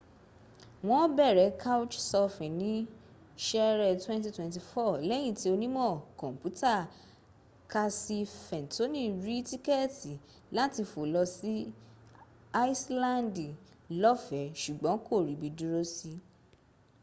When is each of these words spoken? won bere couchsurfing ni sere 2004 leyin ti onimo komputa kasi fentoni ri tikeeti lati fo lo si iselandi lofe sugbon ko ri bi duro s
won 0.89 1.05
bere 1.17 1.45
couchsurfing 1.63 2.55
ni 2.61 2.73
sere 3.47 3.87
2004 4.05 4.97
leyin 5.09 5.33
ti 5.39 5.47
onimo 5.55 5.87
komputa 6.21 6.73
kasi 7.73 8.17
fentoni 8.47 9.03
ri 9.23 9.37
tikeeti 9.49 10.13
lati 10.57 10.81
fo 10.91 11.01
lo 11.13 11.23
si 11.35 11.53
iselandi 12.71 13.47
lofe 14.01 14.41
sugbon 14.61 14.97
ko 15.07 15.15
ri 15.27 15.33
bi 15.41 15.49
duro 15.57 15.81
s 15.95 15.95